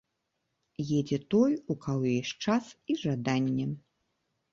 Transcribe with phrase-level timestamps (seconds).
[0.99, 2.65] Едзе той, у каго ёсць час
[2.95, 3.67] і жаданне.